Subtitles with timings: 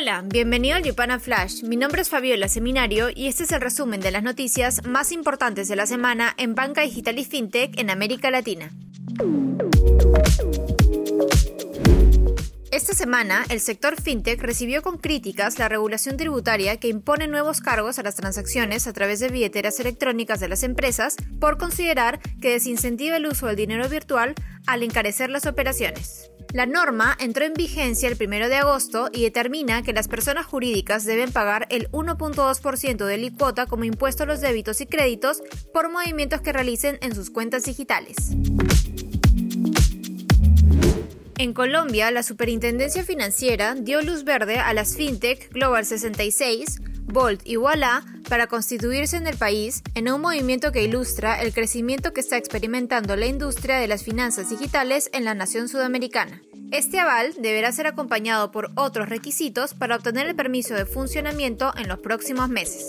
[0.00, 1.62] Hola, bienvenido al Yupana Flash.
[1.62, 5.68] Mi nombre es Fabiola Seminario y este es el resumen de las noticias más importantes
[5.68, 8.70] de la semana en banca digital y fintech en América Latina.
[12.70, 17.98] Esta semana, el sector fintech recibió con críticas la regulación tributaria que impone nuevos cargos
[17.98, 23.18] a las transacciones a través de billeteras electrónicas de las empresas por considerar que desincentiva
[23.18, 24.34] el uso del dinero virtual
[24.66, 26.29] al encarecer las operaciones.
[26.52, 31.04] La norma entró en vigencia el 1 de agosto y determina que las personas jurídicas
[31.04, 36.40] deben pagar el 1.2% de la como impuesto a los débitos y créditos por movimientos
[36.40, 38.16] que realicen en sus cuentas digitales.
[41.38, 46.80] En Colombia, la Superintendencia Financiera dio luz verde a las FinTech Global 66,
[47.10, 52.12] Bolt y Walla para constituirse en el país en un movimiento que ilustra el crecimiento
[52.12, 56.40] que está experimentando la industria de las finanzas digitales en la nación sudamericana.
[56.70, 61.88] Este aval deberá ser acompañado por otros requisitos para obtener el permiso de funcionamiento en
[61.88, 62.86] los próximos meses.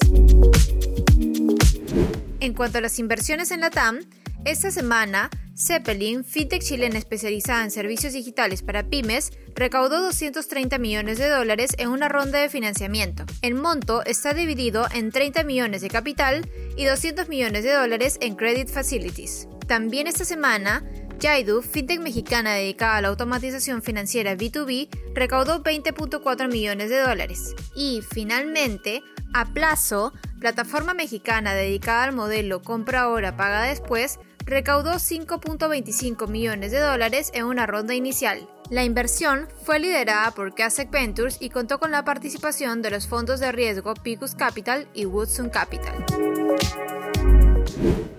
[2.40, 4.00] En cuanto a las inversiones en la TAM,
[4.46, 11.30] esta semana, Zeppelin, fintech chilena especializada en servicios digitales para pymes, recaudó 230 millones de
[11.30, 13.26] dólares en una ronda de financiamiento.
[13.42, 18.36] El monto está dividido en 30 millones de capital y 200 millones de dólares en
[18.36, 19.48] credit facilities.
[19.68, 20.84] También esta semana,
[21.22, 27.56] Jaidu, fintech mexicana dedicada a la automatización financiera B2B, recaudó 20.4 millones de dólares.
[27.76, 36.28] Y finalmente, a plazo, plataforma mexicana dedicada al modelo compra ahora, paga después, recaudó 5.25
[36.28, 38.48] millones de dólares en una ronda inicial.
[38.70, 43.40] La inversión fue liderada por Kasek Ventures y contó con la participación de los fondos
[43.40, 46.06] de riesgo Picus Capital y Woodson Capital.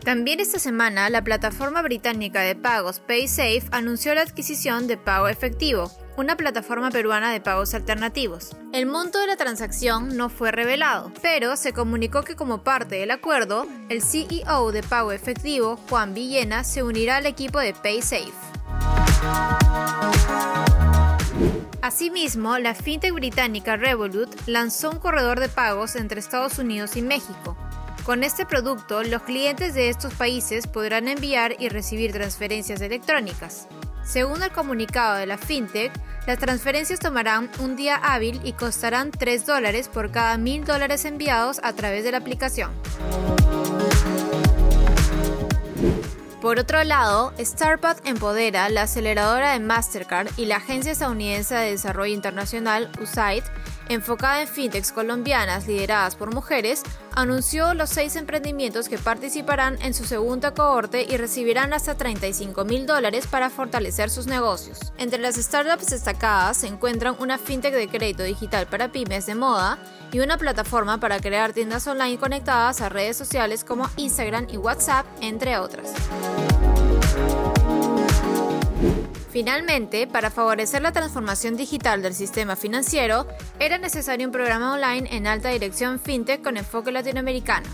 [0.04, 5.90] También esta semana, la plataforma británica de pagos PaySafe anunció la adquisición de Pago Efectivo,
[6.16, 8.56] una plataforma peruana de pagos alternativos.
[8.72, 13.10] El monto de la transacción no fue revelado, pero se comunicó que como parte del
[13.10, 18.32] acuerdo, el CEO de Pago Efectivo, Juan Villena, se unirá al equipo de PaySafe.
[21.82, 27.56] Asimismo, la fintech británica Revolut lanzó un corredor de pagos entre Estados Unidos y México.
[28.04, 33.68] Con este producto, los clientes de estos países podrán enviar y recibir transferencias electrónicas.
[34.04, 35.92] Según el comunicado de la FinTech,
[36.26, 41.60] las transferencias tomarán un día hábil y costarán 3 dólares por cada 1000 dólares enviados
[41.62, 42.70] a través de la aplicación.
[46.40, 52.12] Por otro lado, Starpath empodera la aceleradora de Mastercard y la Agencia Estadounidense de Desarrollo
[52.12, 53.44] Internacional, USAID,
[53.88, 56.82] enfocada en fintechs colombianas lideradas por mujeres,
[57.14, 62.86] anunció los seis emprendimientos que participarán en su segunda cohorte y recibirán hasta 35 mil
[62.86, 64.78] dólares para fortalecer sus negocios.
[64.98, 69.78] Entre las startups destacadas se encuentran una fintech de crédito digital para pymes de moda
[70.12, 75.06] y una plataforma para crear tiendas online conectadas a redes sociales como Instagram y WhatsApp,
[75.20, 75.92] entre otras.
[79.32, 83.26] Finalmente, para favorecer la transformación digital del sistema financiero,
[83.58, 87.66] era necesario un programa online en alta dirección fintech con enfoque latinoamericano.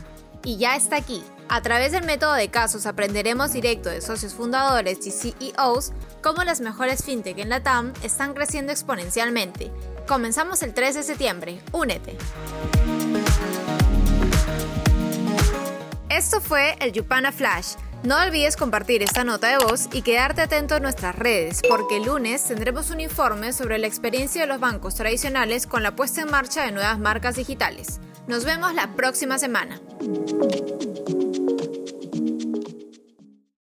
[0.44, 1.20] Y ya está aquí.
[1.48, 5.92] A través del método de casos aprenderemos directo de socios fundadores y CEOs
[6.22, 9.72] cómo las mejores fintech en la TAM están creciendo exponencialmente.
[10.06, 11.60] Comenzamos el 3 de septiembre.
[11.72, 12.16] Únete.
[16.08, 20.74] Esto fue el Yupana Flash no olvides compartir esta nota de voz y quedarte atento
[20.74, 24.94] a nuestras redes, porque el lunes tendremos un informe sobre la experiencia de los bancos
[24.94, 28.00] tradicionales con la puesta en marcha de nuevas marcas digitales.
[28.26, 29.80] Nos vemos la próxima semana.